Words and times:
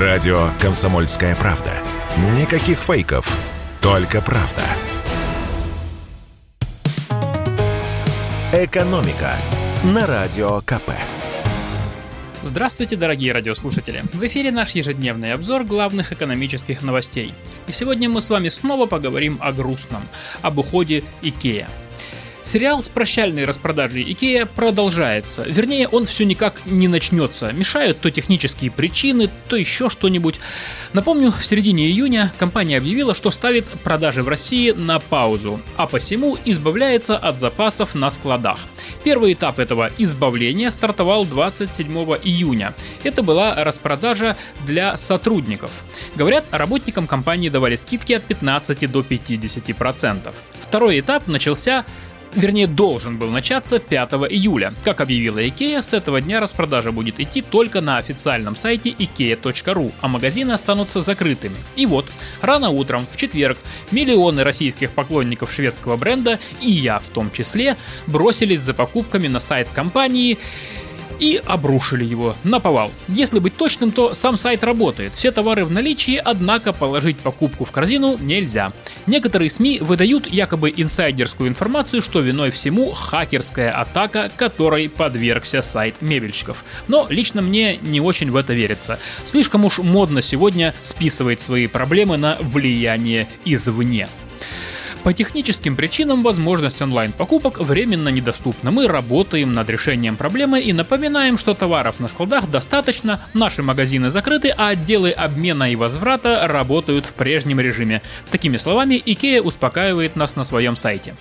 Радио 0.00 0.48
«Комсомольская 0.60 1.36
правда». 1.36 1.70
Никаких 2.36 2.78
фейков, 2.78 3.38
только 3.80 4.20
правда. 4.20 4.62
«Экономика» 8.52 9.36
на 9.84 10.04
Радио 10.08 10.60
КП. 10.62 10.90
Здравствуйте, 12.42 12.96
дорогие 12.96 13.30
радиослушатели! 13.30 14.02
В 14.12 14.26
эфире 14.26 14.50
наш 14.50 14.72
ежедневный 14.72 15.32
обзор 15.32 15.62
главных 15.62 16.12
экономических 16.12 16.82
новостей. 16.82 17.32
И 17.68 17.72
сегодня 17.72 18.08
мы 18.10 18.20
с 18.20 18.30
вами 18.30 18.48
снова 18.48 18.86
поговорим 18.86 19.38
о 19.40 19.52
грустном, 19.52 20.02
об 20.42 20.58
уходе 20.58 21.04
Икея– 21.22 21.68
Сериал 22.44 22.82
с 22.82 22.90
прощальной 22.90 23.46
распродажей 23.46 24.04
Икея 24.12 24.44
продолжается. 24.44 25.44
Вернее, 25.48 25.88
он 25.88 26.04
все 26.04 26.26
никак 26.26 26.60
не 26.66 26.88
начнется. 26.88 27.50
Мешают 27.52 28.00
то 28.00 28.10
технические 28.10 28.70
причины, 28.70 29.30
то 29.48 29.56
еще 29.56 29.88
что-нибудь. 29.88 30.38
Напомню, 30.92 31.32
в 31.32 31.44
середине 31.44 31.86
июня 31.86 32.30
компания 32.36 32.76
объявила, 32.76 33.14
что 33.14 33.30
ставит 33.30 33.64
продажи 33.82 34.22
в 34.22 34.28
России 34.28 34.72
на 34.72 35.00
паузу, 35.00 35.58
а 35.76 35.86
посему 35.86 36.36
избавляется 36.44 37.16
от 37.16 37.40
запасов 37.40 37.94
на 37.94 38.10
складах. 38.10 38.58
Первый 39.04 39.32
этап 39.32 39.58
этого 39.58 39.90
избавления 39.96 40.70
стартовал 40.70 41.24
27 41.24 41.90
июня. 42.22 42.74
Это 43.04 43.22
была 43.22 43.54
распродажа 43.64 44.36
для 44.66 44.98
сотрудников. 44.98 45.82
Говорят, 46.14 46.44
работникам 46.50 47.06
компании 47.06 47.48
давали 47.48 47.76
скидки 47.76 48.12
от 48.12 48.24
15 48.24 48.92
до 48.92 49.00
50%. 49.00 50.34
Второй 50.60 51.00
этап 51.00 51.26
начался 51.26 51.86
вернее 52.34 52.66
должен 52.66 53.18
был 53.18 53.30
начаться 53.30 53.78
5 53.78 54.12
июля. 54.30 54.74
Как 54.82 55.00
объявила 55.00 55.38
IKEA, 55.38 55.82
с 55.82 55.92
этого 55.92 56.20
дня 56.20 56.40
распродажа 56.40 56.92
будет 56.92 57.20
идти 57.20 57.40
только 57.40 57.80
на 57.80 57.98
официальном 57.98 58.56
сайте 58.56 58.90
ikea.ru, 58.90 59.92
а 60.00 60.08
магазины 60.08 60.52
останутся 60.52 61.00
закрытыми. 61.02 61.56
И 61.76 61.86
вот, 61.86 62.06
рано 62.40 62.70
утром, 62.70 63.06
в 63.10 63.16
четверг, 63.16 63.58
миллионы 63.90 64.44
российских 64.44 64.92
поклонников 64.92 65.52
шведского 65.52 65.96
бренда, 65.96 66.38
и 66.60 66.70
я 66.70 66.98
в 66.98 67.08
том 67.08 67.30
числе, 67.30 67.76
бросились 68.06 68.60
за 68.60 68.74
покупками 68.74 69.28
на 69.28 69.40
сайт 69.40 69.68
компании 69.72 70.38
и 71.20 71.40
обрушили 71.44 72.04
его 72.04 72.36
на 72.44 72.60
повал. 72.60 72.90
Если 73.08 73.38
быть 73.38 73.56
точным, 73.56 73.92
то 73.92 74.14
сам 74.14 74.36
сайт 74.36 74.64
работает, 74.64 75.14
все 75.14 75.30
товары 75.30 75.64
в 75.64 75.70
наличии, 75.70 76.20
однако 76.22 76.72
положить 76.72 77.18
покупку 77.18 77.64
в 77.64 77.72
корзину 77.72 78.16
нельзя. 78.20 78.72
Некоторые 79.06 79.50
СМИ 79.50 79.78
выдают 79.80 80.26
якобы 80.26 80.72
инсайдерскую 80.74 81.48
информацию, 81.48 82.02
что 82.02 82.20
виной 82.20 82.50
всему 82.50 82.92
хакерская 82.92 83.70
атака, 83.72 84.30
которой 84.34 84.88
подвергся 84.88 85.62
сайт 85.62 86.02
мебельщиков. 86.02 86.64
Но 86.88 87.06
лично 87.08 87.42
мне 87.42 87.76
не 87.78 88.00
очень 88.00 88.30
в 88.30 88.36
это 88.36 88.52
верится. 88.52 88.98
Слишком 89.24 89.64
уж 89.64 89.78
модно 89.78 90.22
сегодня 90.22 90.74
списывать 90.80 91.40
свои 91.40 91.66
проблемы 91.66 92.16
на 92.16 92.36
влияние 92.40 93.28
извне. 93.44 94.08
По 95.04 95.12
техническим 95.12 95.76
причинам 95.76 96.22
возможность 96.22 96.80
онлайн-покупок 96.80 97.58
временно 97.58 98.08
недоступна. 98.08 98.70
Мы 98.70 98.88
работаем 98.88 99.52
над 99.52 99.68
решением 99.68 100.16
проблемы 100.16 100.62
и 100.62 100.72
напоминаем, 100.72 101.36
что 101.36 101.52
товаров 101.52 102.00
на 102.00 102.08
складах 102.08 102.48
достаточно, 102.48 103.20
наши 103.34 103.62
магазины 103.62 104.08
закрыты, 104.08 104.48
а 104.48 104.68
отделы 104.68 105.10
обмена 105.10 105.70
и 105.70 105.76
возврата 105.76 106.48
работают 106.48 107.04
в 107.04 107.12
прежнем 107.12 107.60
режиме. 107.60 108.00
Такими 108.30 108.56
словами, 108.56 108.94
IKEA 108.94 109.42
успокаивает 109.42 110.16
нас 110.16 110.36
на 110.36 110.44
своем 110.44 110.74
сайте. 110.74 111.14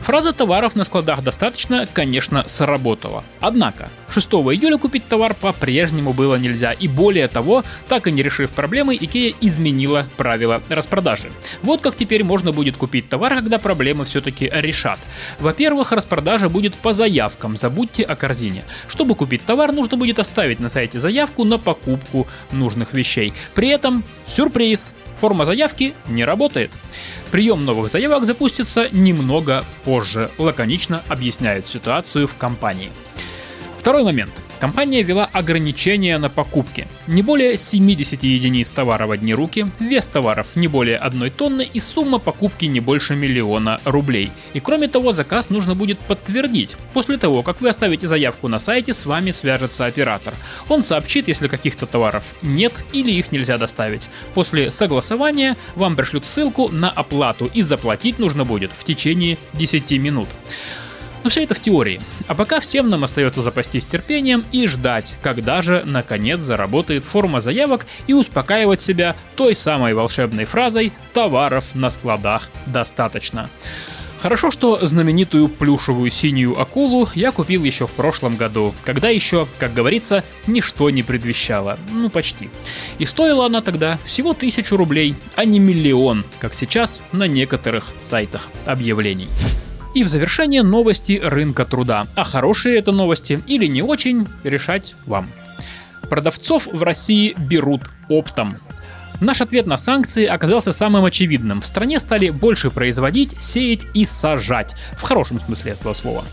Фраза 0.00 0.32
«товаров 0.32 0.74
на 0.74 0.82
складах 0.82 1.22
достаточно», 1.22 1.86
конечно, 1.92 2.42
сработала. 2.48 3.22
Однако, 3.38 3.90
6 4.08 4.26
июля 4.28 4.76
купить 4.76 5.06
товар 5.06 5.34
по-прежнему 5.34 6.12
было 6.12 6.34
нельзя, 6.34 6.72
и 6.72 6.88
более 6.88 7.28
того, 7.28 7.62
так 7.86 8.08
и 8.08 8.10
не 8.10 8.24
решив 8.24 8.50
проблемы, 8.50 8.96
IKEA 8.96 9.36
изменила 9.40 10.04
правила 10.16 10.60
распродажи. 10.68 11.30
Вот 11.62 11.80
как 11.80 11.94
теперь 11.94 12.24
можно 12.24 12.50
будет 12.50 12.76
купить 12.76 13.08
товар 13.08 13.19
товар, 13.20 13.34
когда 13.34 13.58
проблемы 13.58 14.06
все-таки 14.06 14.50
решат. 14.50 14.98
Во-первых, 15.40 15.92
распродажа 15.92 16.48
будет 16.48 16.74
по 16.74 16.94
заявкам, 16.94 17.54
забудьте 17.54 18.02
о 18.02 18.16
корзине. 18.16 18.64
Чтобы 18.88 19.14
купить 19.14 19.44
товар, 19.44 19.72
нужно 19.72 19.98
будет 19.98 20.18
оставить 20.18 20.58
на 20.58 20.70
сайте 20.70 20.98
заявку 20.98 21.44
на 21.44 21.58
покупку 21.58 22.26
нужных 22.50 22.94
вещей. 22.94 23.34
При 23.54 23.68
этом, 23.68 24.04
сюрприз, 24.24 24.94
форма 25.18 25.44
заявки 25.44 25.92
не 26.08 26.24
работает. 26.24 26.72
Прием 27.30 27.66
новых 27.66 27.90
заявок 27.90 28.24
запустится 28.24 28.88
немного 28.90 29.66
позже, 29.84 30.30
лаконично 30.38 31.02
объясняют 31.08 31.68
ситуацию 31.68 32.26
в 32.26 32.36
компании. 32.36 32.90
Второй 33.76 34.02
момент. 34.02 34.32
Компания 34.60 35.02
ввела 35.02 35.26
ограничения 35.32 36.18
на 36.18 36.28
покупки. 36.28 36.86
Не 37.06 37.22
более 37.22 37.56
70 37.56 38.22
единиц 38.22 38.70
товара 38.70 39.06
в 39.06 39.10
одни 39.10 39.32
руки, 39.32 39.66
вес 39.80 40.06
товаров 40.06 40.48
не 40.54 40.68
более 40.68 40.98
1 40.98 41.30
тонны 41.30 41.66
и 41.72 41.80
сумма 41.80 42.18
покупки 42.18 42.66
не 42.66 42.80
больше 42.80 43.16
миллиона 43.16 43.80
рублей. 43.84 44.30
И 44.52 44.60
кроме 44.60 44.88
того, 44.88 45.12
заказ 45.12 45.48
нужно 45.48 45.74
будет 45.74 45.98
подтвердить. 45.98 46.76
После 46.92 47.16
того, 47.16 47.42
как 47.42 47.62
вы 47.62 47.70
оставите 47.70 48.06
заявку 48.06 48.48
на 48.48 48.58
сайте, 48.58 48.92
с 48.92 49.06
вами 49.06 49.30
свяжется 49.30 49.86
оператор. 49.86 50.34
Он 50.68 50.82
сообщит, 50.82 51.26
если 51.26 51.48
каких-то 51.48 51.86
товаров 51.86 52.34
нет 52.42 52.84
или 52.92 53.10
их 53.12 53.32
нельзя 53.32 53.56
доставить. 53.56 54.10
После 54.34 54.70
согласования 54.70 55.56
вам 55.74 55.96
пришлют 55.96 56.26
ссылку 56.26 56.68
на 56.68 56.90
оплату 56.90 57.50
и 57.54 57.62
заплатить 57.62 58.18
нужно 58.18 58.44
будет 58.44 58.72
в 58.76 58.84
течение 58.84 59.38
10 59.54 59.92
минут. 59.92 60.28
Но 61.22 61.30
все 61.30 61.44
это 61.44 61.54
в 61.54 61.60
теории. 61.60 62.00
А 62.26 62.34
пока 62.34 62.60
всем 62.60 62.88
нам 62.88 63.04
остается 63.04 63.42
запастись 63.42 63.86
терпением 63.86 64.44
и 64.52 64.66
ждать, 64.66 65.16
когда 65.22 65.62
же 65.62 65.82
наконец 65.84 66.40
заработает 66.40 67.04
форма 67.04 67.40
заявок 67.40 67.86
и 68.06 68.14
успокаивать 68.14 68.80
себя 68.80 69.16
той 69.36 69.54
самой 69.56 69.94
волшебной 69.94 70.44
фразой 70.44 70.92
«товаров 71.12 71.74
на 71.74 71.90
складах 71.90 72.50
достаточно». 72.66 73.50
Хорошо, 74.20 74.50
что 74.50 74.78
знаменитую 74.84 75.48
плюшевую 75.48 76.10
синюю 76.10 76.60
акулу 76.60 77.08
я 77.14 77.32
купил 77.32 77.64
еще 77.64 77.86
в 77.86 77.92
прошлом 77.92 78.36
году, 78.36 78.74
когда 78.84 79.08
еще, 79.08 79.48
как 79.58 79.72
говорится, 79.72 80.24
ничто 80.46 80.90
не 80.90 81.02
предвещало. 81.02 81.78
Ну, 81.90 82.10
почти. 82.10 82.50
И 82.98 83.06
стоила 83.06 83.46
она 83.46 83.62
тогда 83.62 83.98
всего 84.04 84.34
тысячу 84.34 84.76
рублей, 84.76 85.14
а 85.36 85.46
не 85.46 85.58
миллион, 85.58 86.26
как 86.38 86.52
сейчас 86.52 87.02
на 87.12 87.26
некоторых 87.26 87.92
сайтах 88.00 88.48
объявлений. 88.66 89.28
И 89.94 90.04
в 90.04 90.08
завершение 90.08 90.62
новости 90.62 91.20
рынка 91.22 91.64
труда. 91.64 92.06
А 92.14 92.24
хорошие 92.24 92.78
это 92.78 92.92
новости 92.92 93.42
или 93.46 93.66
не 93.66 93.82
очень, 93.82 94.26
решать 94.44 94.94
вам. 95.06 95.26
Продавцов 96.08 96.66
в 96.66 96.82
России 96.82 97.34
берут 97.36 97.82
оптом. 98.08 98.56
Наш 99.20 99.42
ответ 99.42 99.66
на 99.66 99.76
санкции 99.76 100.24
оказался 100.24 100.72
самым 100.72 101.04
очевидным. 101.04 101.60
В 101.60 101.66
стране 101.66 102.00
стали 102.00 102.30
больше 102.30 102.70
производить, 102.70 103.36
сеять 103.38 103.84
и 103.92 104.06
сажать. 104.06 104.74
В 104.96 105.02
хорошем 105.02 105.38
смысле 105.40 105.72
этого 105.72 105.92
слова. 105.92 106.24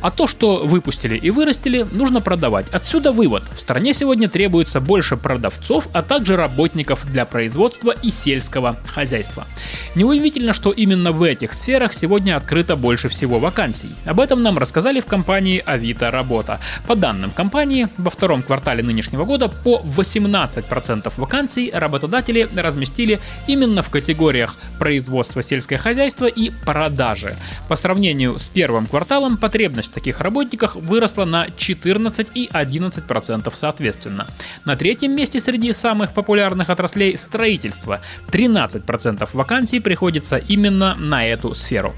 А 0.00 0.12
то, 0.12 0.28
что 0.28 0.58
выпустили 0.58 1.16
и 1.16 1.30
вырастили, 1.30 1.84
нужно 1.90 2.20
продавать. 2.20 2.68
Отсюда 2.70 3.10
вывод. 3.10 3.42
В 3.54 3.60
стране 3.60 3.92
сегодня 3.92 4.28
требуется 4.28 4.80
больше 4.80 5.16
продавцов, 5.16 5.88
а 5.92 6.02
также 6.02 6.36
работников 6.36 7.04
для 7.10 7.24
производства 7.24 7.90
и 7.90 8.10
сельского 8.10 8.76
хозяйства. 8.86 9.44
Неудивительно, 9.96 10.52
что 10.52 10.70
именно 10.70 11.10
в 11.10 11.24
этих 11.24 11.52
сферах 11.52 11.92
сегодня 11.92 12.36
открыто 12.36 12.76
больше 12.76 13.08
всего 13.08 13.40
вакансий. 13.40 13.90
Об 14.04 14.20
этом 14.20 14.44
нам 14.44 14.56
рассказали 14.56 15.00
в 15.00 15.06
компании 15.06 15.62
Авито 15.66 16.12
Работа. 16.12 16.60
По 16.86 16.94
данным 16.94 17.32
компании, 17.32 17.88
во 17.96 18.10
втором 18.10 18.44
квартале 18.44 18.84
нынешнего 18.84 19.24
года 19.24 19.48
по 19.48 19.82
18% 19.96 21.12
вакансий 21.16 21.72
работодатели 21.74 22.35
изделия 22.36 22.62
разместили 22.62 23.20
именно 23.46 23.82
в 23.82 23.90
категориях 23.90 24.56
производства 24.78 25.42
сельское 25.42 25.78
хозяйство 25.78 26.26
и 26.26 26.50
продажи. 26.64 27.34
По 27.68 27.76
сравнению 27.76 28.38
с 28.38 28.48
первым 28.48 28.86
кварталом 28.86 29.36
потребность 29.36 29.90
в 29.90 29.94
таких 29.94 30.20
работниках 30.20 30.76
выросла 30.76 31.24
на 31.24 31.48
14 31.56 32.28
и 32.34 32.48
11% 32.52 33.52
соответственно. 33.54 34.26
На 34.64 34.76
третьем 34.76 35.14
месте 35.14 35.40
среди 35.40 35.72
самых 35.72 36.12
популярных 36.12 36.70
отраслей 36.70 37.16
строительство. 37.16 38.00
13% 38.30 39.28
вакансий 39.32 39.80
приходится 39.80 40.36
именно 40.36 40.94
на 40.96 41.26
эту 41.26 41.54
сферу. 41.54 41.94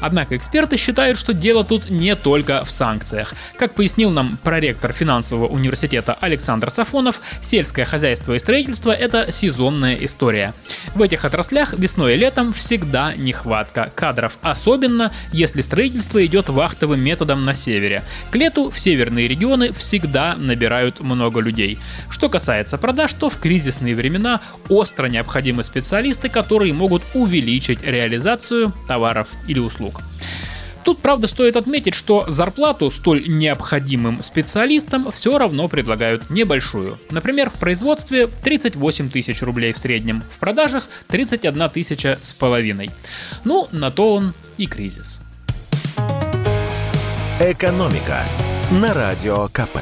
Однако 0.00 0.36
эксперты 0.36 0.76
считают, 0.76 1.18
что 1.18 1.32
дело 1.32 1.64
тут 1.64 1.90
не 1.90 2.16
только 2.16 2.64
в 2.64 2.70
санкциях. 2.70 3.34
Как 3.56 3.74
пояснил 3.74 4.10
нам 4.10 4.38
проректор 4.42 4.92
финансового 4.92 5.46
университета 5.46 6.16
Александр 6.20 6.70
Сафонов, 6.70 7.20
сельское 7.42 7.84
хозяйство 7.84 8.34
и 8.34 8.38
строительство– 8.38 8.90
это 8.92 9.30
сезонная 9.74 9.96
история. 9.96 10.54
В 10.94 11.02
этих 11.02 11.24
отраслях 11.24 11.74
весной 11.74 12.14
и 12.14 12.16
летом 12.16 12.52
всегда 12.52 13.14
нехватка 13.16 13.90
кадров, 13.94 14.38
особенно 14.42 15.12
если 15.32 15.62
строительство 15.62 16.24
идет 16.24 16.48
вахтовым 16.48 17.00
методом 17.00 17.44
на 17.44 17.54
севере. 17.54 18.02
К 18.30 18.36
лету 18.36 18.70
в 18.70 18.78
северные 18.78 19.26
регионы 19.26 19.72
всегда 19.72 20.36
набирают 20.36 21.00
много 21.00 21.40
людей. 21.40 21.78
Что 22.08 22.28
касается 22.28 22.78
продаж, 22.78 23.12
то 23.14 23.28
в 23.28 23.38
кризисные 23.38 23.96
времена 23.96 24.40
остро 24.68 25.06
необходимы 25.06 25.64
специалисты, 25.64 26.28
которые 26.28 26.72
могут 26.72 27.02
увеличить 27.14 27.82
реализацию 27.82 28.72
товаров 28.86 29.28
или 29.48 29.58
услуг. 29.58 30.00
Тут, 30.84 30.98
правда, 31.00 31.26
стоит 31.26 31.56
отметить, 31.56 31.94
что 31.94 32.24
зарплату 32.28 32.90
столь 32.90 33.24
необходимым 33.26 34.20
специалистам 34.20 35.10
все 35.10 35.38
равно 35.38 35.66
предлагают 35.68 36.28
небольшую. 36.28 36.98
Например, 37.10 37.48
в 37.48 37.54
производстве 37.54 38.26
38 38.26 39.08
тысяч 39.08 39.40
рублей 39.42 39.72
в 39.72 39.78
среднем, 39.78 40.22
в 40.30 40.38
продажах 40.38 40.88
31 41.08 41.70
тысяча 41.70 42.18
с 42.20 42.34
половиной. 42.34 42.90
Ну, 43.44 43.68
на 43.72 43.90
то 43.90 44.14
он 44.14 44.34
и 44.58 44.66
кризис. 44.66 45.20
«Экономика» 47.40 48.24
на 48.70 48.94
Радио 48.94 49.48
КП. 49.48 49.78